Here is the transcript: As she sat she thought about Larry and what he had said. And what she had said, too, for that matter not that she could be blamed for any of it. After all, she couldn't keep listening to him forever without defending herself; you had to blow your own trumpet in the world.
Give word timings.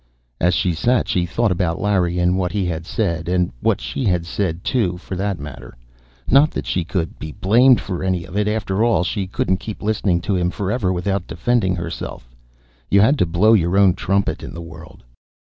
As 0.39 0.55
she 0.55 0.73
sat 0.73 1.07
she 1.07 1.27
thought 1.27 1.51
about 1.51 1.79
Larry 1.79 2.17
and 2.17 2.35
what 2.35 2.51
he 2.53 2.65
had 2.65 2.87
said. 2.87 3.29
And 3.29 3.51
what 3.59 3.79
she 3.79 4.03
had 4.05 4.25
said, 4.25 4.63
too, 4.63 4.97
for 4.97 5.15
that 5.15 5.39
matter 5.39 5.77
not 6.27 6.49
that 6.49 6.65
she 6.65 6.83
could 6.83 7.19
be 7.19 7.33
blamed 7.33 7.79
for 7.79 8.03
any 8.03 8.25
of 8.25 8.35
it. 8.35 8.47
After 8.47 8.83
all, 8.83 9.03
she 9.03 9.27
couldn't 9.27 9.57
keep 9.57 9.83
listening 9.83 10.19
to 10.21 10.35
him 10.35 10.49
forever 10.49 10.91
without 10.91 11.27
defending 11.27 11.75
herself; 11.75 12.27
you 12.89 12.99
had 12.99 13.19
to 13.19 13.27
blow 13.27 13.53
your 13.53 13.77
own 13.77 13.93
trumpet 13.93 14.41
in 14.41 14.55
the 14.55 14.59
world. 14.63 15.03